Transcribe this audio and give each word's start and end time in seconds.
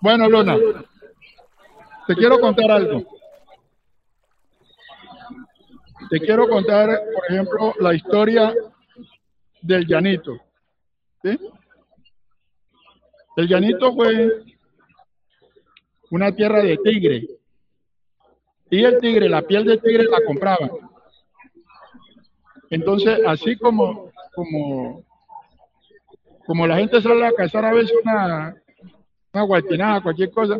Bueno, 0.00 0.30
Luna, 0.30 0.56
te 2.06 2.14
quiero 2.14 2.40
contar 2.40 2.70
algo. 2.70 3.04
Te 6.08 6.18
quiero 6.20 6.48
contar, 6.48 6.88
por 6.88 7.24
ejemplo, 7.28 7.74
la 7.80 7.92
historia 7.94 8.54
del 9.60 9.86
llanito. 9.86 10.40
El 11.22 11.38
llanito 13.46 13.94
fue 13.94 14.42
una 16.10 16.34
tierra 16.34 16.62
de 16.62 16.78
tigre. 16.78 17.28
Y 18.70 18.82
el 18.82 18.98
tigre, 19.00 19.28
la 19.28 19.42
piel 19.42 19.66
de 19.66 19.76
tigre 19.78 20.04
la 20.04 20.24
compraban. 20.24 20.70
Entonces, 22.70 23.20
así 23.26 23.54
como, 23.56 24.10
como, 24.34 25.04
como 26.46 26.66
la 26.66 26.76
gente 26.76 27.02
sale 27.02 27.26
a 27.26 27.32
cazar 27.32 27.66
a 27.66 27.72
veces 27.72 27.92
una, 28.02 28.56
una 29.32 29.42
guatinada, 29.44 30.02
cualquier 30.02 30.30
cosa, 30.30 30.58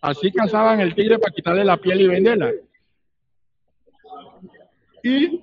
así 0.00 0.30
cazaban 0.30 0.80
el 0.80 0.94
tigre 0.94 1.18
para 1.18 1.32
quitarle 1.32 1.64
la 1.64 1.76
piel 1.76 2.00
y 2.00 2.06
venderla. 2.06 2.52
Y 5.02 5.42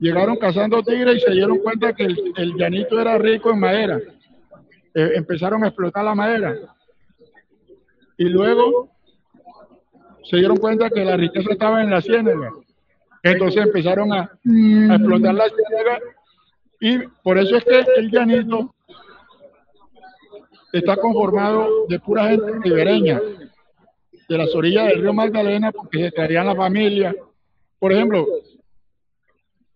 llegaron 0.00 0.36
cazando 0.36 0.82
tigres 0.82 1.16
y 1.16 1.20
se 1.20 1.30
dieron 1.32 1.58
cuenta 1.58 1.94
que 1.94 2.04
el, 2.04 2.54
llanito 2.56 3.00
era 3.00 3.16
rico 3.18 3.50
en 3.50 3.60
madera. 3.60 3.98
Eh, 4.94 5.12
empezaron 5.14 5.64
a 5.64 5.68
explotar 5.68 6.04
la 6.04 6.14
madera. 6.14 6.54
Y 8.18 8.24
luego 8.24 8.90
se 10.24 10.36
dieron 10.36 10.58
cuenta 10.58 10.90
que 10.90 11.04
la 11.04 11.16
riqueza 11.16 11.52
estaba 11.52 11.82
en 11.82 11.90
la 11.90 12.02
ciénaga. 12.02 12.50
Entonces 13.22 13.64
empezaron 13.64 14.12
a, 14.12 14.18
a 14.20 14.94
explotar 14.94 15.34
la 15.34 15.48
ciénaga 15.48 15.98
y 16.80 16.98
por 17.22 17.38
eso 17.38 17.56
es 17.56 17.64
que 17.64 17.84
el 17.96 18.10
llanito 18.10 18.74
está 20.72 20.96
conformado 20.96 21.86
de 21.88 21.98
pura 22.00 22.28
gente 22.28 22.52
ribereña, 22.62 23.20
de 24.28 24.38
las 24.38 24.54
orillas 24.54 24.88
del 24.88 25.02
río 25.02 25.12
Magdalena, 25.14 25.72
porque 25.72 25.98
se 25.98 26.10
traían 26.10 26.46
la 26.46 26.54
familia. 26.54 27.14
Por 27.78 27.92
ejemplo, 27.92 28.26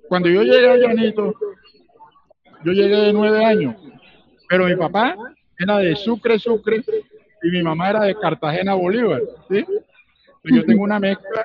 cuando 0.09 0.29
yo 0.29 0.43
llegué 0.43 0.69
a 0.69 0.77
Llanito, 0.77 1.35
yo 2.65 2.73
llegué 2.73 2.97
de 2.97 3.13
nueve 3.13 3.45
años, 3.45 3.77
pero 4.49 4.67
mi 4.67 4.77
papá 4.77 5.17
era 5.59 5.79
de 5.79 5.97
Sucre, 5.97 6.39
Sucre, 6.39 6.85
y 7.43 7.51
mi 7.51 7.63
mamá 7.63 7.91
era 7.91 8.01
de 8.03 8.15
Cartagena, 8.15 8.75
Bolívar. 8.75 9.23
¿sí? 9.49 9.65
Yo 10.45 10.65
tengo 10.65 10.83
una 10.83 11.01
mezcla, 11.01 11.45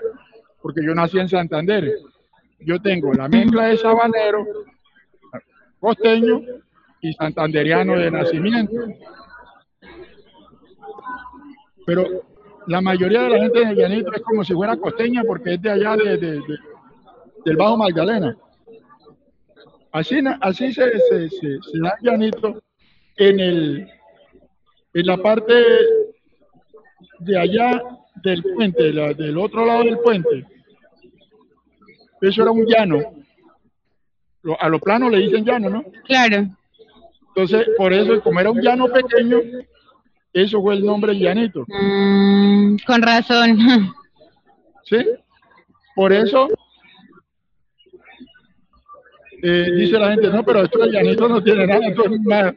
porque 0.62 0.84
yo 0.86 0.94
nací 0.94 1.18
en 1.20 1.30
Santander. 1.30 1.98
Yo 2.60 2.82
tengo 2.82 3.14
la 3.14 3.28
mezcla 3.28 3.68
de 3.68 3.78
sabanero, 3.78 4.46
costeño 5.80 6.42
y 7.02 7.14
santanderiano 7.14 7.98
de 7.98 8.12
nacimiento. 8.12 8.74
Pero 11.88 12.04
la 12.68 12.82
mayoría 12.82 13.22
de 13.22 13.30
la 13.30 13.40
gente 13.40 13.66
de 13.66 13.74
Llanito 13.76 14.12
es 14.14 14.22
como 14.22 14.44
si 14.44 14.54
fuera 14.54 14.76
costeña 14.76 15.24
porque 15.26 15.54
es 15.54 15.62
de 15.62 15.70
allá 15.72 15.96
de, 15.96 16.18
de- 16.18 16.32
de- 16.42 16.60
del 17.46 17.56
Bajo 17.56 17.78
Magdalena. 17.78 18.36
Así, 19.94 20.20
así 20.42 20.74
se, 20.74 21.00
se, 21.00 21.30
se- 21.30 21.60
se 21.62 21.80
da 21.80 21.96
Llanito 22.02 22.62
en, 23.16 23.40
el, 23.40 23.90
en 24.94 25.06
la 25.06 25.16
parte 25.16 25.54
de 27.20 27.40
allá 27.40 27.82
del 28.22 28.44
puente, 28.44 28.92
la- 28.92 29.14
del 29.14 29.38
otro 29.38 29.66
lado 29.66 29.84
del 29.86 30.00
puente. 30.00 30.46
Eso 32.20 32.42
era 32.42 32.52
un 32.52 32.66
llano. 32.66 33.00
A 34.60 34.68
lo 34.68 34.80
plano 34.80 35.10
le 35.10 35.20
dicen 35.20 35.46
llano, 35.46 35.70
¿no? 35.70 35.84
Claro. 36.04 36.48
Entonces, 37.30 37.66
por 37.78 37.94
eso, 37.94 38.22
como 38.22 38.42
era 38.42 38.52
un 38.52 38.60
llano 38.62 38.88
pequeño, 38.88 39.40
eso 40.44 40.62
fue 40.62 40.76
el 40.76 40.86
nombre 40.86 41.14
llanito. 41.14 41.66
Mm, 41.68 42.78
con 42.86 43.02
razón. 43.02 43.58
¿Sí? 44.84 44.98
Por 45.96 46.14
eso 46.14 46.48
eh, 49.42 49.72
dice 49.76 50.00
la 50.00 50.12
gente, 50.12 50.30
no, 50.30 50.44
pero 50.44 50.64
esto 50.64 50.80
de 50.80 50.92
llanito 50.92 51.28
no 51.28 51.44
tiene 51.44 51.68
nada, 51.68 51.88
esto 51.88 52.06
es 52.06 52.22
más, 52.22 52.54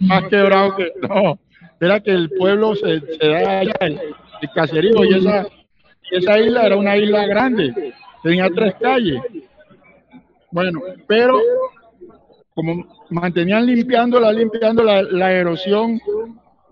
más 0.00 0.24
quebrado 0.28 0.76
que. 0.76 0.92
No, 1.02 1.38
era 1.80 2.00
que 2.00 2.10
el 2.12 2.30
pueblo 2.30 2.74
se, 2.76 3.00
se 3.00 3.28
da 3.28 3.60
allá, 3.60 3.74
el, 3.80 4.00
el 4.42 4.50
caserío, 4.54 5.04
y 5.04 5.14
esa, 6.12 6.38
isla 6.38 6.66
era 6.66 6.76
una 6.76 6.96
isla 6.96 7.26
grande, 7.26 7.94
tenía 8.22 8.48
tres 8.50 8.74
calles. 8.80 9.20
Bueno, 10.52 10.80
pero 11.06 11.40
como 12.54 12.86
mantenían 13.10 13.66
limpiándola, 13.66 14.32
limpiando 14.32 14.82
la, 14.82 15.02
la 15.02 15.32
erosión, 15.32 16.00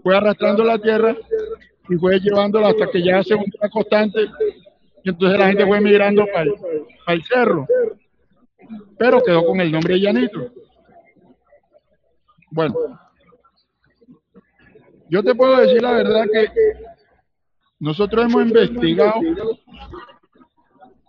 fue 0.03 0.17
arrastrando 0.17 0.65
la 0.65 0.79
tierra 0.79 1.17
y 1.89 1.97
fue 1.97 2.21
llevándola 2.21 2.69
hasta 2.69 2.91
que 2.91 3.03
ya 3.03 3.23
se 3.23 3.35
hundió 3.35 3.61
constante 3.71 4.27
y 5.05 5.11
entonces 5.11 5.39
la 5.39 5.47
gente 5.47 5.67
fue 5.67 5.81
migrando 5.81 6.27
para 6.33 7.15
el, 7.15 7.25
cerro, 7.25 7.67
pero 8.99 9.23
quedó 9.23 9.47
con 9.47 9.61
el 9.61 9.71
nombre 9.71 9.95
de 9.95 10.01
Llanito. 10.01 10.53
Bueno, 12.51 12.75
yo 15.09 15.23
te 15.23 15.35
puedo 15.35 15.57
decir 15.57 15.83
la 15.83 15.93
verdad 15.93 16.25
que 16.33 16.49
nosotros 17.79 18.25
hemos 18.25 18.43
investigado 18.43 19.21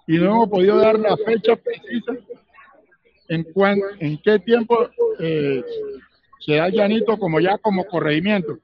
y 0.08 0.18
no 0.18 0.26
hemos 0.26 0.50
podido 0.50 0.78
dar 0.78 1.00
la 1.00 1.18
fecha 1.18 1.56
precisa 1.56 2.14
en, 3.28 3.44
cuán, 3.52 3.80
en 4.00 4.18
qué 4.22 4.40
tiempo 4.40 4.88
eh, 5.20 5.64
se 6.40 6.56
da 6.56 6.70
Llanito 6.70 7.18
como 7.18 7.40
ya 7.40 7.58
como 7.58 7.86
corregimiento. 7.86 8.60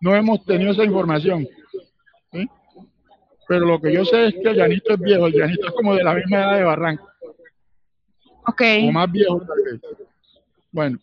No 0.00 0.14
hemos 0.14 0.44
tenido 0.44 0.72
esa 0.72 0.84
información. 0.84 1.46
¿sí? 2.32 2.48
Pero 3.48 3.66
lo 3.66 3.80
que 3.80 3.92
yo 3.92 4.04
sé 4.04 4.26
es 4.26 4.34
que 4.34 4.50
el 4.50 4.56
Llanito 4.56 4.94
es 4.94 5.00
viejo, 5.00 5.26
el 5.26 5.34
Llanito 5.34 5.68
es 5.68 5.74
como 5.74 5.94
de 5.94 6.04
la 6.04 6.14
misma 6.14 6.38
edad 6.38 6.56
de 6.56 6.64
Barranco, 6.64 7.08
Ok. 8.46 8.62
o 8.88 8.92
más 8.92 9.10
viejo 9.10 9.40
tal 9.40 9.58
vez. 9.64 9.80
Bueno. 10.70 10.98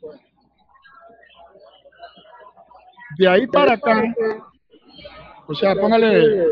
De 3.17 3.27
ahí 3.27 3.47
para 3.47 3.73
acá, 3.73 4.03
o 5.47 5.55
sea, 5.55 5.75
póngale, 5.75 6.43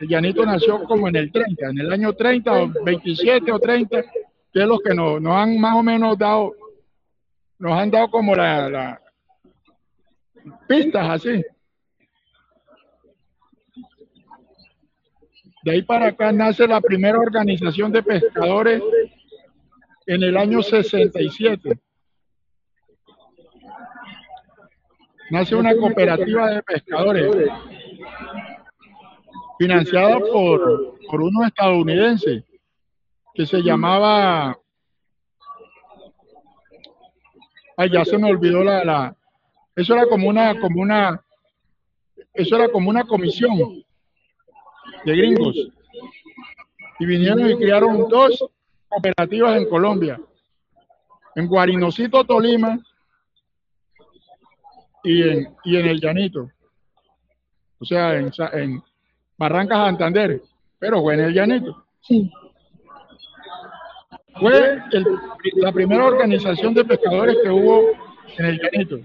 el 0.00 0.08
Llanito 0.08 0.44
nació 0.46 0.84
como 0.84 1.08
en 1.08 1.16
el 1.16 1.30
30, 1.32 1.68
en 1.68 1.78
el 1.78 1.92
año 1.92 2.12
30 2.12 2.52
o 2.52 2.72
27 2.84 3.52
o 3.52 3.58
30, 3.58 4.02
que 4.02 4.60
es 4.62 4.66
los 4.66 4.80
que 4.80 4.94
nos, 4.94 5.20
nos 5.20 5.36
han 5.36 5.58
más 5.60 5.76
o 5.76 5.82
menos 5.82 6.18
dado, 6.18 6.54
nos 7.58 7.72
han 7.72 7.90
dado 7.90 8.10
como 8.10 8.34
la, 8.34 8.68
la 8.68 9.02
pistas 10.68 11.08
así. 11.10 11.44
De 15.64 15.70
ahí 15.70 15.82
para 15.82 16.08
acá 16.08 16.30
nace 16.30 16.68
la 16.68 16.78
primera 16.78 17.18
organización 17.18 17.90
de 17.90 18.02
pescadores 18.02 18.82
en 20.04 20.22
el 20.22 20.36
año 20.36 20.62
67. 20.62 21.78
Nace 25.30 25.56
una 25.56 25.74
cooperativa 25.74 26.50
de 26.50 26.62
pescadores 26.62 27.50
financiada 29.58 30.20
por, 30.20 30.98
por 31.10 31.22
unos 31.22 31.46
estadounidenses 31.46 32.44
que 33.32 33.46
se 33.46 33.62
llamaba... 33.62 34.54
Ay, 37.78 37.90
ya 37.90 38.04
se 38.04 38.18
me 38.18 38.30
olvidó 38.30 38.62
la, 38.62 38.84
la... 38.84 39.16
Eso 39.74 39.94
era 39.94 40.06
como 40.08 40.28
una, 40.28 40.60
como 40.60 40.82
una... 40.82 41.24
Eso 42.34 42.56
era 42.56 42.68
como 42.68 42.90
una 42.90 43.04
comisión 43.04 43.83
de 45.04 45.16
gringos. 45.16 45.56
Y 46.98 47.06
vinieron 47.06 47.50
y 47.50 47.56
crearon 47.56 48.08
dos 48.08 48.44
cooperativas 48.88 49.56
en 49.56 49.68
Colombia. 49.68 50.20
En 51.34 51.48
Guarinocito, 51.48 52.24
Tolima 52.24 52.78
y 55.02 55.22
en, 55.28 55.54
y 55.64 55.76
en 55.76 55.86
el 55.86 56.00
Llanito. 56.00 56.48
O 57.80 57.84
sea, 57.84 58.14
en, 58.14 58.30
en 58.52 58.82
Barranca 59.36 59.76
Santander, 59.76 60.40
pero 60.78 61.02
fue 61.02 61.14
en 61.14 61.20
el 61.20 61.34
Llanito. 61.34 61.84
Sí. 62.00 62.30
fue 64.38 64.78
el- 64.92 65.06
la 65.56 65.72
primera 65.72 66.04
organización 66.06 66.74
de 66.74 66.84
pescadores 66.84 67.36
que 67.42 67.50
hubo 67.50 67.90
en 68.38 68.46
el 68.46 68.58
llanito. 68.58 68.98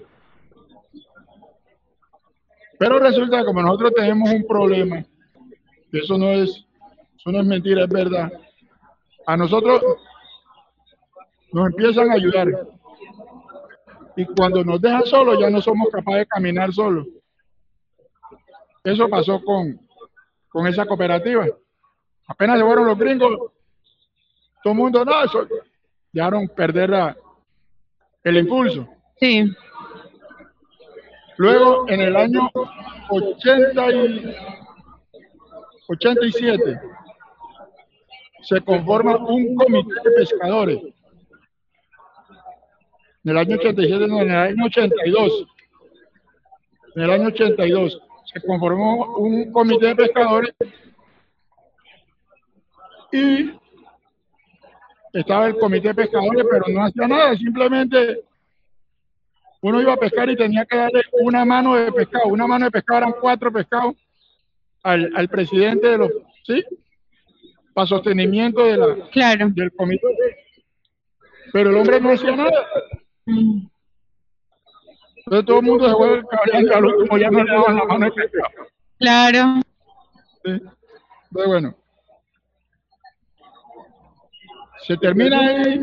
Pero 2.77 2.99
resulta 2.99 3.39
que 3.39 3.45
como 3.45 3.61
nosotros 3.61 3.93
tenemos 3.95 4.29
un 4.31 4.45
problema, 4.47 5.03
eso 5.91 6.17
no 6.17 6.29
es, 6.31 6.49
eso 7.17 7.31
no 7.31 7.39
es 7.39 7.45
mentira, 7.45 7.83
es 7.83 7.89
verdad. 7.89 8.31
A 9.25 9.37
nosotros 9.37 9.81
nos 11.51 11.67
empiezan 11.67 12.09
a 12.11 12.13
ayudar. 12.13 12.47
Y 14.15 14.25
cuando 14.25 14.63
nos 14.63 14.81
dejan 14.81 15.05
solos 15.05 15.37
ya 15.39 15.49
no 15.49 15.61
somos 15.61 15.87
capaces 15.89 16.19
de 16.21 16.25
caminar 16.27 16.71
solos. 16.73 17.07
Eso 18.83 19.09
pasó 19.09 19.41
con, 19.43 19.79
con 20.49 20.67
esa 20.67 20.85
cooperativa. 20.85 21.45
Apenas 22.27 22.59
se 22.59 22.65
fueron 22.65 22.85
los 22.87 22.97
gringos, 22.97 23.31
todo 24.63 24.73
el 24.73 24.79
mundo, 24.79 25.03
no, 25.05 25.23
eso, 25.23 25.47
dejaron 26.11 26.47
perder 26.49 26.89
la- 26.91 27.17
el 28.23 28.37
impulso. 28.37 28.87
Sí. 29.19 29.51
Luego, 31.37 31.87
en 31.89 32.01
el 32.01 32.15
año 32.15 32.49
80 33.09 33.91
y 33.93 34.35
87, 35.89 36.79
se 38.43 38.61
conforma 38.61 39.17
un 39.17 39.55
comité 39.55 39.93
de 40.03 40.11
pescadores. 40.11 40.79
En 43.23 43.31
el 43.31 43.37
año 43.37 43.55
87, 43.57 44.07
no, 44.07 44.21
en 44.21 44.29
el 44.29 44.37
año 44.37 44.65
82. 44.65 45.47
En 46.95 47.01
el 47.01 47.11
año 47.11 47.27
82 47.29 48.01
se 48.31 48.41
conformó 48.41 49.17
un 49.17 49.51
comité 49.51 49.87
de 49.87 49.95
pescadores 49.95 50.53
y 53.11 53.51
estaba 55.13 55.47
el 55.47 55.57
comité 55.57 55.87
de 55.87 55.95
pescadores, 55.95 56.45
pero 56.51 56.65
no 56.69 56.83
hacía 56.83 57.07
nada, 57.07 57.35
simplemente 57.35 58.23
uno 59.61 59.81
iba 59.81 59.93
a 59.93 59.97
pescar 59.97 60.29
y 60.29 60.37
tenía 60.37 60.65
que 60.65 60.77
darle 60.77 61.01
una 61.13 61.43
mano 61.45 61.75
de 61.75 61.91
pescado. 61.91 62.27
Una 62.27 62.45
mano 62.45 62.65
de 62.65 62.71
pescado 62.71 62.99
eran 62.99 63.15
cuatro 63.19 63.51
pescados 63.51 63.95
al, 64.83 65.11
al 65.15 65.27
presidente 65.29 65.87
de 65.87 65.97
los, 65.97 66.11
¿sí? 66.45 66.63
Para 67.73 67.87
sostenimiento 67.87 68.63
de 68.65 68.77
la, 68.77 69.09
Claro. 69.11 69.49
del 69.51 69.71
comité. 69.73 70.07
Pero 71.51 71.71
el 71.71 71.77
hombre 71.77 71.99
no 71.99 72.11
hacía 72.11 72.35
nada. 72.35 72.65
Entonces 73.25 73.69
todo 75.45 75.59
el 75.59 75.65
mundo 75.65 75.87
se 75.87 75.93
y 76.63 76.71
al 76.73 76.85
último 76.85 77.17
ya 77.17 77.31
no 77.31 77.43
le 77.43 77.51
daban 77.51 77.75
la 77.75 77.85
mano. 77.85 78.13
Claro. 78.99 79.61
¿sí? 80.43 80.51
Entonces, 80.51 81.47
bueno. 81.47 81.75
Se 84.87 84.97
termina 84.97 85.39
ahí 85.39 85.79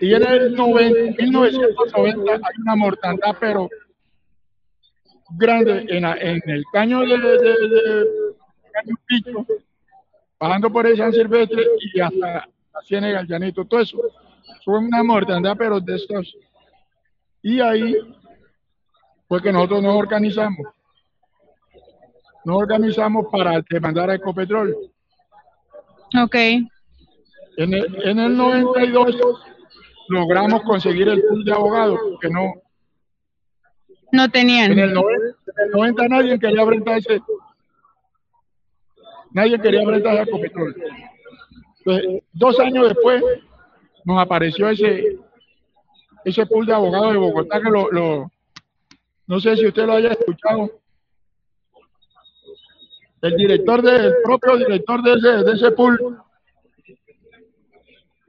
y 0.00 0.14
en 0.14 0.26
el 0.26 0.54
90 0.54 1.22
1990 1.22 2.32
hay 2.32 2.40
una 2.62 2.76
mortandad, 2.76 3.36
pero 3.38 3.68
grande 5.36 5.84
en, 5.88 6.04
en 6.04 6.50
el 6.50 6.64
caño 6.72 7.00
de, 7.00 7.18
de, 7.18 7.38
de- 7.38 7.68
de 7.68 8.06
Caño 8.72 8.94
Pico, 9.06 9.46
bajando 10.40 10.70
por 10.72 10.86
el 10.86 10.96
San 10.96 11.12
Silvestre 11.12 11.62
y 11.94 12.00
hasta 12.00 12.48
Ciénaga, 12.86 13.20
el 13.20 13.26
Llanito, 13.28 13.64
todo 13.64 13.80
eso. 13.80 13.98
Fue 14.64 14.78
una 14.78 15.02
mortandad, 15.02 15.54
pero 15.58 15.78
de 15.80 15.96
estos. 15.96 16.34
Y 17.42 17.60
ahí 17.60 17.96
fue 19.28 19.42
que 19.42 19.52
nosotros 19.52 19.82
nos 19.82 19.94
organizamos. 19.96 20.66
Nos 22.44 22.56
organizamos 22.56 23.26
para 23.30 23.62
demandar 23.70 24.10
a 24.10 24.14
Ecopetrol. 24.14 24.74
Ok. 26.22 26.34
En 27.56 27.74
el, 27.74 28.02
en 28.04 28.18
el 28.18 28.36
92 28.36 29.16
logramos 30.08 30.62
conseguir 30.62 31.08
el 31.08 31.22
pool 31.22 31.44
de 31.44 31.52
abogados, 31.52 31.98
porque 32.10 32.28
no, 32.30 32.54
No 34.12 34.24
en 34.24 34.30
tenían. 34.30 34.78
el 34.78 34.92
90, 34.92 35.11
en 35.72 35.84
el 35.86 35.94
90 35.94 36.08
nadie 36.08 36.38
quería 36.38 36.62
enfrentarse, 36.62 37.20
nadie 39.32 39.60
quería 39.60 39.82
enfrentarse 39.82 40.20
a. 40.20 40.24
Entonces, 41.84 42.22
dos 42.32 42.60
años 42.60 42.88
después 42.88 43.22
nos 44.04 44.20
apareció 44.20 44.68
ese, 44.68 45.18
ese 46.24 46.46
pool 46.46 46.66
de 46.66 46.74
abogados 46.74 47.12
de 47.12 47.18
Bogotá 47.18 47.60
que 47.60 47.70
lo, 47.70 47.90
lo- 47.90 48.30
no 49.26 49.40
sé 49.40 49.56
si 49.56 49.66
usted 49.66 49.86
lo 49.86 49.94
haya 49.94 50.10
escuchado. 50.12 50.70
El 53.22 53.36
director 53.36 53.80
de, 53.82 53.96
el 54.06 54.14
propio 54.24 54.56
director 54.56 55.02
de 55.02 55.12
ese, 55.14 55.44
de 55.44 55.52
ese 55.52 55.70
pool 55.72 56.18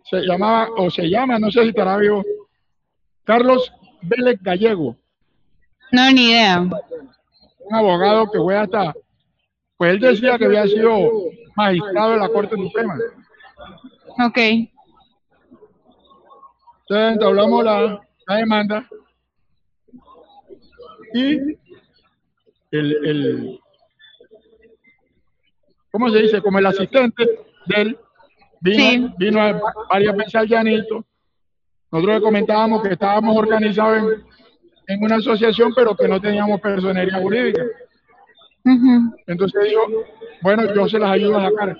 se 0.04 0.22
llamaba, 0.22 0.70
o 0.78 0.90
se 0.92 1.10
llama, 1.10 1.40
no 1.40 1.50
sé 1.50 1.64
si 1.64 1.70
estará 1.70 1.98
vivo, 1.98 2.24
Carlos 3.24 3.72
Vélez 4.04 4.40
Gallego, 4.42 4.96
No, 5.92 6.12
ni 6.12 6.30
idea. 6.30 6.64
Un 7.66 7.76
abogado 7.76 8.30
que 8.32 8.40
fue 8.40 8.58
hasta, 8.58 8.94
pues 9.78 9.92
él 9.94 10.00
decía 10.00 10.38
que 10.38 10.46
había 10.46 10.66
sido 10.68 11.10
magistrado 11.56 12.12
de 12.12 12.18
la 12.20 12.30
Corte 12.30 12.56
Suprema. 12.56 12.98
Ok. 14.26 14.38
Entonces 16.82 17.14
entablamos 17.14 17.64
la, 17.64 18.02
la 18.28 18.36
demanda 18.36 18.88
y 21.14 21.36
el, 22.72 23.06
el, 23.06 23.60
¿cómo 25.92 26.10
se 26.10 26.20
dice? 26.20 26.42
Como 26.42 26.60
el 26.60 26.66
asistente 26.66 27.24
de 27.68 27.82
él 27.82 27.98
vino, 28.60 28.78
Sí. 28.78 29.08
vino 29.18 29.42
a- 29.42 29.62
varias 29.90 30.16
veces 30.16 30.36
al 30.36 30.48
llanito. 30.48 31.06
Nosotros 31.92 32.16
le 32.18 32.22
comentábamos 32.22 32.82
que 32.82 32.94
estábamos 32.94 33.38
organizados 33.38 33.98
en, 34.00 34.24
en 34.88 35.04
una 35.04 35.18
asociación, 35.18 35.74
pero 35.76 35.96
que 35.96 36.08
no 36.08 36.20
teníamos 36.20 36.60
personería 36.62 37.20
jurídica. 37.20 37.64
Entonces 39.28 39.64
dijo, 39.70 39.82
bueno, 40.42 40.74
yo 40.74 40.88
se 40.88 41.00
las 41.00 41.12
ayudo 41.12 41.38
a 41.38 41.50
sacar. 41.50 41.78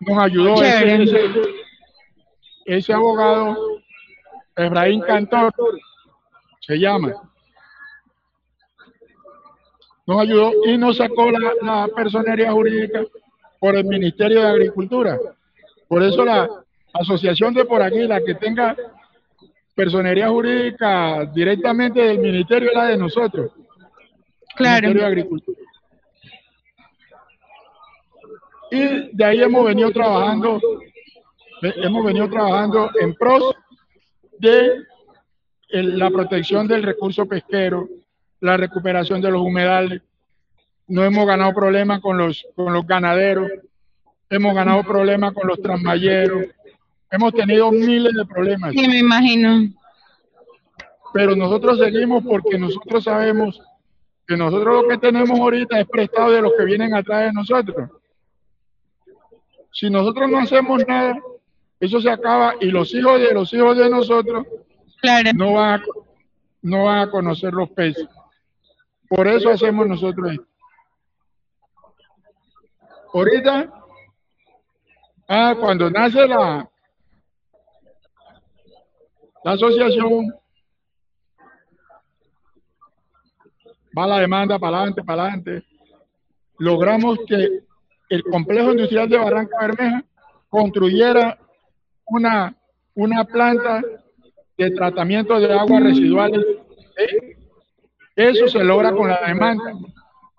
Nos 0.00 0.18
ayudó 0.18 0.54
ese, 0.62 1.02
ese, 1.02 1.30
ese 2.64 2.92
abogado, 2.92 3.56
Efraín 4.56 5.00
Cantor, 5.02 5.52
se 6.60 6.76
llama. 6.78 7.12
Nos 10.06 10.20
ayudó 10.20 10.52
y 10.66 10.76
nos 10.76 10.96
sacó 10.96 11.30
la, 11.30 11.52
la 11.62 11.88
personería 11.94 12.50
jurídica 12.50 13.02
por 13.60 13.76
el 13.76 13.84
Ministerio 13.84 14.40
de 14.40 14.48
Agricultura. 14.48 15.18
Por 15.86 16.02
eso 16.02 16.24
la 16.24 16.48
asociación 16.94 17.54
de 17.54 17.64
por 17.64 17.80
aquí, 17.80 18.00
la 18.00 18.20
que 18.20 18.34
tenga 18.34 18.76
personería 19.74 20.28
jurídica 20.28 21.24
directamente 21.34 22.00
del 22.00 22.18
ministerio 22.18 22.70
es 22.70 22.74
la 22.74 22.86
de 22.86 22.96
nosotros. 22.96 23.52
Claro. 24.56 24.88
Ministerio 24.88 25.02
de 25.02 25.06
Agricultura. 25.06 25.58
Y 28.70 29.16
de 29.16 29.24
ahí 29.24 29.42
hemos 29.42 29.66
venido 29.66 29.90
trabajando, 29.90 30.60
eh, 31.62 31.74
hemos 31.76 32.04
venido 32.04 32.28
trabajando 32.28 32.90
en 33.00 33.14
pros 33.14 33.54
de 34.38 34.84
la 35.68 36.10
protección 36.10 36.66
del 36.66 36.82
recurso 36.82 37.26
pesquero, 37.26 37.88
la 38.40 38.56
recuperación 38.56 39.20
de 39.20 39.30
los 39.30 39.42
humedales. 39.42 40.02
No 40.86 41.04
hemos 41.04 41.26
ganado 41.26 41.52
problemas 41.52 42.00
con 42.00 42.18
los, 42.18 42.46
con 42.54 42.72
los 42.72 42.86
ganaderos, 42.86 43.50
hemos 44.30 44.54
ganado 44.54 44.82
problemas 44.84 45.32
con 45.34 45.46
los 45.46 45.60
transmayeros, 45.60 46.46
hemos 47.12 47.32
tenido 47.32 47.70
miles 47.70 48.12
de 48.14 48.24
problemas 48.26 48.72
Sí, 48.72 48.88
me 48.88 48.98
imagino. 48.98 49.68
pero 51.12 51.36
nosotros 51.36 51.78
seguimos 51.78 52.24
porque 52.24 52.58
nosotros 52.58 53.04
sabemos 53.04 53.60
que 54.26 54.36
nosotros 54.36 54.82
lo 54.82 54.88
que 54.88 54.98
tenemos 54.98 55.38
ahorita 55.38 55.78
es 55.80 55.86
prestado 55.86 56.30
de 56.32 56.42
los 56.42 56.52
que 56.58 56.64
vienen 56.64 56.94
atrás 56.94 57.22
de 57.26 57.32
nosotros. 57.32 57.90
Si 59.72 59.88
nosotros 59.90 60.30
no 60.30 60.38
hacemos 60.38 60.82
nada, 60.86 61.16
eso 61.80 62.00
se 62.00 62.10
acaba 62.10 62.54
y 62.60 62.66
los 62.66 62.94
hijos 62.94 63.20
de 63.20 63.32
los 63.34 63.52
hijos 63.52 63.76
de 63.76 63.90
nosotros 63.90 64.46
Claro. 65.00 65.30
no 65.34 65.54
van 65.54 65.80
a, 65.80 65.84
no 66.62 66.84
van 66.84 66.98
a 67.00 67.10
conocer 67.10 67.52
los 67.52 67.68
peces. 67.70 68.06
Por 69.08 69.26
eso 69.28 69.50
hacemos 69.50 69.86
nosotros 69.86 70.32
esto. 70.32 70.46
Ahorita, 73.12 73.70
ah, 75.28 75.54
cuando 75.60 75.90
nace 75.90 76.26
la, 76.26 76.66
la 79.44 79.52
asociación, 79.52 80.32
va 83.96 84.06
la 84.06 84.18
demanda 84.20 84.58
para 84.58 84.78
adelante, 84.78 85.02
para 85.02 85.22
adelante. 85.24 85.62
Logramos 86.58 87.18
que 87.26 87.60
el 88.08 88.22
complejo 88.24 88.72
industrial 88.72 89.08
de 89.08 89.18
Barranca 89.18 89.56
Bermeja 89.60 90.04
construyera 90.48 91.38
una, 92.06 92.54
una 92.94 93.24
planta 93.24 93.82
de 94.56 94.70
tratamiento 94.70 95.38
de 95.40 95.52
aguas 95.58 95.82
residuales. 95.82 96.44
¿eh? 96.98 97.36
Eso 98.14 98.46
se 98.48 98.62
logra 98.62 98.92
con 98.92 99.08
la 99.08 99.20
demanda. 99.26 99.72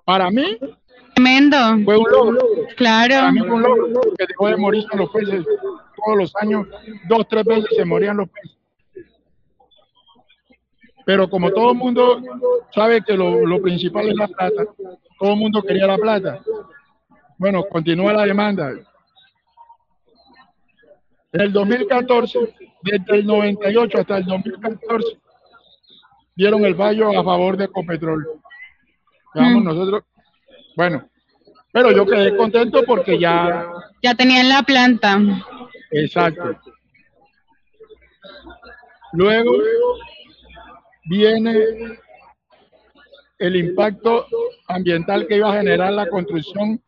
Para 0.05 0.29
mí 0.29 0.57
Tremendo. 1.15 1.57
fue 1.83 1.97
un 1.97 2.09
logro. 2.11 2.39
Para 2.39 2.75
Claro. 2.75 3.31
mí 3.31 3.39
fue 3.39 3.51
un 3.51 3.61
logro 3.63 4.01
que 4.17 4.25
dejó 4.27 4.47
de 4.47 4.57
morirse 4.57 4.95
los 4.97 5.09
peces 5.11 5.45
todos 6.05 6.17
los 6.17 6.35
años, 6.37 6.67
dos, 7.07 7.27
tres 7.29 7.45
veces 7.45 7.69
se 7.75 7.85
morían 7.85 8.17
los 8.17 8.29
peces. 8.29 8.57
Pero 11.05 11.29
como 11.29 11.51
todo 11.51 11.71
el 11.71 11.77
mundo 11.77 12.21
sabe 12.73 13.01
que 13.01 13.15
lo, 13.17 13.45
lo 13.45 13.61
principal 13.61 14.07
es 14.09 14.15
la 14.15 14.27
plata, 14.27 14.63
todo 15.19 15.31
el 15.33 15.37
mundo 15.37 15.61
quería 15.61 15.87
la 15.87 15.97
plata. 15.97 16.39
Bueno, 17.37 17.63
continúa 17.69 18.13
la 18.13 18.23
demanda. 18.25 18.71
En 21.33 21.41
el 21.41 21.51
2014, 21.51 22.39
desde 22.83 23.15
el 23.17 23.25
98 23.25 23.97
hasta 23.99 24.17
el 24.17 24.25
2014, 24.25 25.07
dieron 26.35 26.63
el 26.63 26.75
fallo 26.75 27.09
a 27.19 27.23
favor 27.23 27.57
de 27.57 27.65
Ecopetrol. 27.65 28.25
Vamos 29.35 29.61
Mm. 29.63 29.65
nosotros, 29.65 30.03
bueno, 30.75 31.09
pero 31.71 31.91
yo 31.91 32.05
quedé 32.05 32.37
contento 32.37 32.83
porque 32.85 33.17
ya, 33.19 33.67
Ya 34.03 34.13
tenían 34.13 34.47
la 34.47 34.61
planta. 34.61 35.19
exacto. 35.91 36.55
Luego 39.13 39.51
viene 41.05 41.99
el 43.37 43.55
impacto 43.55 44.25
ambiental 44.67 45.27
que 45.27 45.37
iba 45.37 45.49
a 45.49 45.57
generar 45.57 45.93
la 45.93 46.07
construcción 46.07 46.81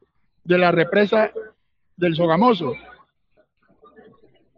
de 0.43 0.57
la 0.57 0.71
represa 0.71 1.31
del 1.97 2.15
Sogamoso. 2.15 2.73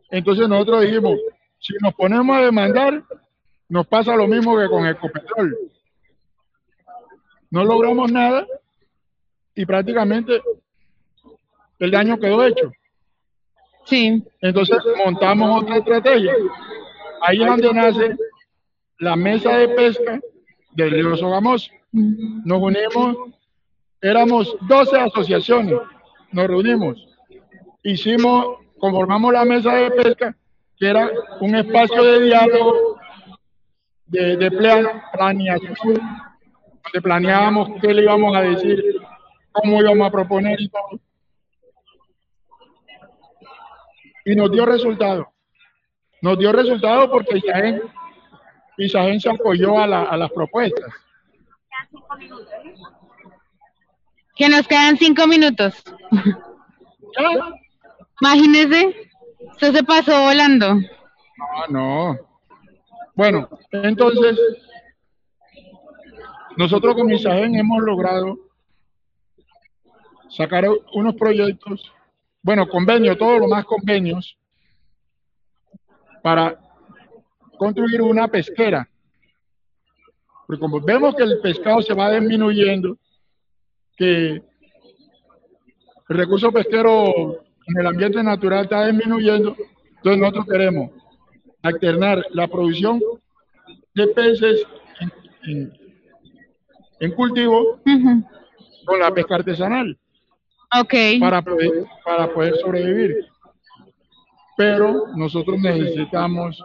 Entonces 0.09 0.47
nosotros 0.47 0.83
dijimos, 0.83 1.19
si 1.59 1.73
nos 1.81 1.93
ponemos 1.95 2.37
a 2.37 2.41
demandar, 2.41 3.03
nos 3.69 3.87
pasa 3.87 4.15
lo 4.15 4.27
mismo 4.27 4.57
que 4.57 4.67
con 4.67 4.85
Ecopetrol. 4.85 5.57
No 7.49 7.63
logramos 7.63 8.11
nada 8.11 8.45
y 9.55 9.65
prácticamente 9.65 10.41
el 11.79 11.91
daño 11.91 12.19
quedó 12.19 12.45
hecho. 12.45 12.71
Sí. 13.85 14.23
Entonces 14.41 14.77
montamos 15.03 15.63
otra 15.63 15.77
estrategia. 15.77 16.33
Ahí 17.21 17.41
es 17.41 17.47
donde 17.47 17.73
nace 17.73 18.17
la 18.99 19.15
mesa 19.15 19.57
de 19.57 19.69
pesca 19.69 20.19
del 20.71 20.91
río 20.91 21.15
Sogamoso. 21.17 21.71
Nos 21.91 22.61
unimos, 22.61 23.17
éramos 24.01 24.55
12 24.61 24.97
asociaciones, 24.99 25.75
nos 26.31 26.47
reunimos, 26.47 27.07
hicimos, 27.83 28.57
conformamos 28.79 29.33
la 29.33 29.45
mesa 29.45 29.73
de 29.75 29.91
pesca, 29.91 30.35
que 30.77 30.87
era 30.87 31.09
un 31.41 31.55
espacio 31.55 32.03
de 32.03 32.21
diálogo, 32.25 32.99
de, 34.05 34.37
de 34.37 34.51
plan- 34.51 35.01
planeación, 35.13 35.75
donde 35.95 37.01
planeábamos 37.01 37.69
qué 37.81 37.93
le 37.93 38.03
íbamos 38.03 38.35
a 38.35 38.41
decir, 38.41 38.83
cómo 39.51 39.81
íbamos 39.81 40.07
a 40.07 40.11
proponer 40.11 40.59
y 40.61 40.69
todo. 40.69 40.99
Y 44.25 44.35
nos 44.35 44.51
dio 44.51 44.65
resultado. 44.65 45.29
Nos 46.21 46.37
dio 46.37 46.51
resultado 46.51 47.09
porque 47.09 47.39
Isagen, 48.77 49.15
Isagen 49.15 49.21
se 49.21 49.29
apoyó 49.29 49.79
a, 49.79 49.87
la- 49.87 50.03
a 50.03 50.17
las 50.17 50.31
propuestas. 50.31 50.91
Que 54.35 54.49
nos 54.49 54.67
quedan 54.67 54.97
cinco 54.97 55.25
minutos. 55.27 55.83
Ya. 56.11 57.29
Imagínese, 58.21 59.09
esto 59.51 59.71
se 59.71 59.83
pasó 59.83 60.23
volando. 60.25 60.75
No, 60.75 61.67
no. 61.69 62.17
Bueno, 63.15 63.49
entonces, 63.71 64.37
nosotros 66.55 66.95
con 66.95 67.11
Isagen 67.11 67.55
hemos 67.55 67.81
logrado 67.83 68.37
sacar 70.29 70.65
unos 70.93 71.15
proyectos, 71.15 71.91
bueno, 72.43 72.67
convenios, 72.67 73.17
todo 73.17 73.39
lo 73.39 73.47
más 73.47 73.65
convenios, 73.65 74.37
para 76.21 76.59
construir 77.57 78.01
una 78.01 78.27
pesquera. 78.27 78.87
Porque 80.45 80.59
como 80.59 80.79
vemos 80.79 81.15
que 81.15 81.23
el 81.23 81.39
pescado 81.41 81.81
se 81.81 81.93
va 81.93 82.11
disminuyendo, 82.11 82.97
que 83.97 84.41
el 86.09 86.17
recurso 86.17 86.51
pesquero 86.51 87.41
en 87.67 87.79
el 87.79 87.87
ambiente 87.87 88.23
natural 88.23 88.63
está 88.63 88.85
disminuyendo, 88.87 89.55
entonces 89.97 90.21
nosotros 90.21 90.45
queremos 90.45 90.91
alternar 91.63 92.23
la 92.31 92.47
producción 92.47 93.01
de 93.93 94.07
peces 94.07 94.63
en, 94.99 95.11
en- 95.51 95.73
en 96.99 97.11
cultivo 97.11 97.79
con 98.85 98.99
la 98.99 99.11
pesca 99.13 99.35
artesanal 99.35 99.97
Ok. 100.79 100.93
para 101.19 101.41
poder, 101.41 101.85
para 102.05 102.33
poder 102.33 102.55
sobrevivir. 102.57 103.25
Pero 104.55 105.07
nosotros 105.15 105.59
necesitamos, 105.59 106.63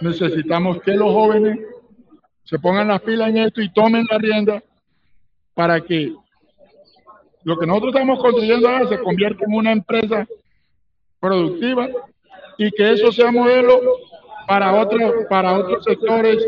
necesitamos 0.00 0.80
que 0.82 0.92
los 0.92 1.12
jóvenes 1.12 1.58
se 2.44 2.58
pongan 2.58 2.88
las 2.88 3.00
pilas 3.02 3.28
en 3.30 3.38
esto 3.38 3.60
y 3.60 3.72
tomen 3.72 4.06
la 4.10 4.18
rienda 4.18 4.62
para 5.54 5.80
que 5.80 6.14
lo 7.44 7.58
que 7.58 7.66
nosotros 7.66 7.94
estamos 7.94 8.20
construyendo 8.20 8.68
ahora 8.68 8.88
se 8.88 8.98
convierta 8.98 9.44
en 9.44 9.54
una 9.54 9.72
empresa 9.72 10.26
productiva 11.20 11.88
y 12.58 12.70
que 12.70 12.92
eso 12.92 13.10
sea 13.12 13.30
modelo 13.30 13.80
para 14.46 14.74
otros 14.74 15.12
para 15.28 15.58
otros 15.58 15.84
sectores, 15.84 16.38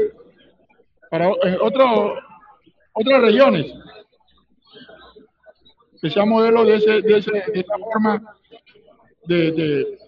para 1.10 1.28
eh, 1.28 1.58
otras 1.60 3.22
regiones 3.22 3.72
que 6.00 6.10
sea 6.10 6.24
modelo 6.24 6.64
de, 6.64 6.76
ese, 6.76 7.02
de, 7.02 7.18
ese- 7.18 7.30
de 7.52 7.60
esa 7.60 7.76
forma 7.78 8.22
de, 9.26 9.52
de- 9.52 9.98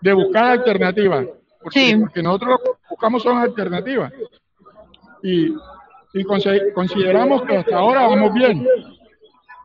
de 0.00 0.12
buscar 0.14 0.44
alternativas. 0.46 1.26
Porque, 1.62 1.78
Sí. 1.90 1.96
porque 1.96 2.22
nosotros 2.22 2.58
buscamos 3.02 3.22
son 3.24 3.38
alternativas. 3.38 4.12
Y, 5.24 5.52
y 6.14 6.24
consideramos 6.74 7.42
que 7.42 7.56
hasta 7.56 7.76
ahora 7.76 8.06
vamos 8.06 8.32
bien. 8.32 8.66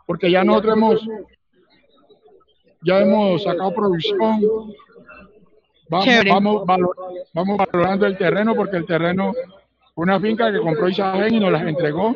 Porque 0.08 0.32
ya 0.32 0.44
nosotros 0.44 0.76
hemos, 0.76 1.08
ya 2.82 3.00
hemos 3.02 3.44
sacado 3.44 3.74
producción. 3.76 4.42
Vamos, 5.90 6.08
vamos, 6.28 6.66
valor- 6.66 6.96
vamos 7.34 7.58
valorando 7.58 8.08
el 8.08 8.18
terreno 8.18 8.56
porque 8.56 8.78
el 8.78 8.86
terreno, 8.88 9.34
una 9.96 10.20
finca 10.20 10.52
que 10.52 10.60
compró 10.60 10.90
Isagen 10.90 11.36
y 11.36 11.40
nos 11.40 11.52
las 11.52 11.62
entregó 11.66 12.14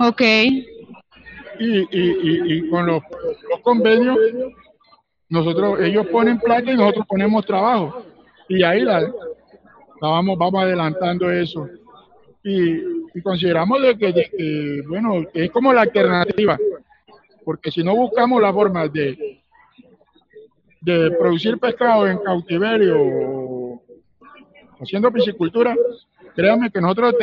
Ok. 0.00 0.20
y, 0.22 0.64
y, 1.60 1.78
y, 1.90 2.52
y 2.54 2.68
con 2.68 2.86
los, 2.86 3.00
los 3.50 3.60
convenios, 3.60 4.18
nosotros, 5.28 5.78
ellos 5.80 6.06
ponen 6.08 6.38
plata 6.40 6.70
y 6.72 6.76
nosotros 6.76 7.06
ponemos 7.08 7.46
trabajo. 7.46 8.02
Y 8.48 8.62
ahí 8.64 8.80
la, 8.80 9.08
la 10.00 10.08
vamos, 10.08 10.38
vamos 10.38 10.62
adelantando 10.62 11.30
eso. 11.30 11.68
Y, 12.42 12.74
y 13.14 13.22
consideramos 13.22 13.82
de 13.82 13.98
que, 13.98 14.12
de 14.12 14.30
que, 14.30 14.82
bueno, 14.88 15.24
es 15.34 15.50
como 15.50 15.72
la 15.72 15.82
alternativa, 15.82 16.58
porque 17.44 17.70
si 17.70 17.82
no 17.82 17.94
buscamos 17.96 18.40
la 18.40 18.52
forma 18.52 18.86
de, 18.88 19.40
de 20.80 21.10
producir 21.12 21.58
pescado 21.58 22.06
en 22.06 22.18
cautiverio 22.18 23.80
haciendo 24.80 25.10
piscicultura, 25.10 25.74
créanme 26.34 26.70
que 26.70 26.80
nosotros 26.80 27.14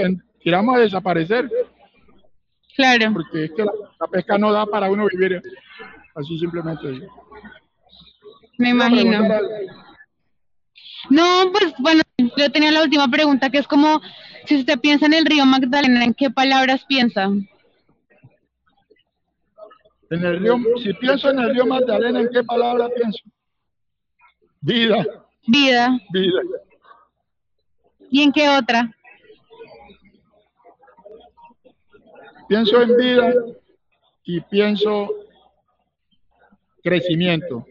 tiramos 0.42 0.76
a 0.76 0.80
desaparecer 0.80 1.50
Claro. 2.76 3.14
porque 3.14 3.46
es 3.46 3.52
que 3.52 3.64
la, 3.64 3.72
la 4.00 4.08
pesca 4.08 4.38
no 4.38 4.52
da 4.52 4.66
para 4.66 4.90
uno 4.90 5.06
vivir 5.08 5.42
así 6.16 6.38
simplemente. 6.40 7.08
Me 8.58 8.70
imagino. 8.70 9.20
No, 11.10 11.52
pues 11.52 11.74
bueno, 11.80 12.02
yo 12.38 12.52
tenía 12.52 12.72
la 12.72 12.84
última 12.84 13.08
pregunta 13.08 13.50
que 13.50 13.60
es 13.60 13.68
como, 13.68 14.02
si 14.46 14.58
usted 14.58 14.80
piensa 14.80 15.06
en 15.06 15.14
el 15.14 15.26
río 15.26 15.46
Magdalena, 15.46 16.04
¿en 16.04 16.14
qué 16.14 16.30
palabras 16.30 16.84
piensa? 16.86 17.26
En 20.10 20.26
el 20.26 20.40
río, 20.40 20.58
si 20.82 20.94
pienso 20.94 21.30
en 21.30 21.40
el 21.40 21.54
río 21.54 21.66
Magdalena, 21.66 22.20
¿en 22.20 22.30
qué 22.32 22.44
palabra 22.44 22.88
pienso? 22.90 23.24
Vida, 24.62 25.06
Vida. 25.48 26.00
vida. 26.12 26.42
¿Y 28.10 28.22
en 28.22 28.32
qué 28.32 28.48
otra? 28.48 28.96
Pienso 32.48 32.82
en 32.82 32.96
vida 32.96 33.34
y 34.24 34.40
pienso 34.42 35.10
crecimiento. 36.84 37.66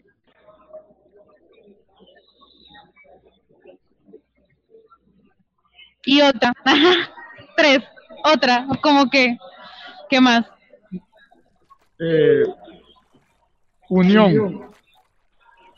Y 6.05 6.21
otra. 6.21 6.53
Tres. 7.57 7.79
Otra. 8.23 8.65
¿Cómo 8.81 9.09
que? 9.09 9.37
¿Qué 10.09 10.19
más? 10.19 10.45
Eh, 11.99 12.43
unión. 13.89 14.69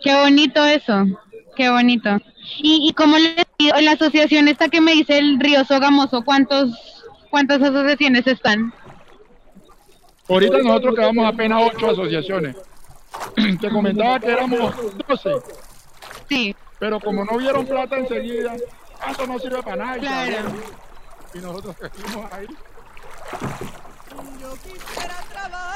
Qué 0.02 0.14
bonito 0.16 0.64
eso. 0.66 1.06
Qué 1.56 1.70
bonito. 1.70 2.18
¿Y, 2.58 2.90
y 2.90 2.94
cómo 2.94 3.18
le 3.18 3.36
digo, 3.58 3.78
la 3.82 3.92
asociación 3.92 4.48
esta 4.48 4.68
que 4.70 4.82
me 4.82 4.94
dice 4.94 5.18
el 5.18 5.40
río 5.40 5.64
Sogamoso, 5.66 6.24
¿cuántos, 6.24 7.04
cuántas 7.30 7.62
asociaciones 7.62 8.28
están? 8.28 8.74
Ahorita 10.28 10.58
nosotros 10.60 10.96
quedamos 10.96 11.26
apenas 11.26 11.72
ocho 11.72 11.92
asociaciones. 11.92 12.56
te 13.62 13.70
comentaba 13.70 14.20
que 14.20 14.32
éramos 14.32 14.76
12, 15.08 15.32
Sí, 16.28 16.56
pero 16.80 17.00
como 17.00 17.24
no 17.24 17.38
vieron 17.38 17.66
plata 17.66 17.98
enseguida, 17.98 18.56
eso 19.12 19.28
no 19.28 19.40
sirve 19.40 19.64
para 19.64 19.76
nada. 19.76 19.98
y 19.98 20.00
Claro. 20.02 20.50
Y 21.34 21.38
nosotros 21.40 21.76
seguimos 21.82 22.32
ahí. 22.32 22.48
Yo 24.40 24.54
quisiera 24.54 25.16
trabajar 25.32 25.75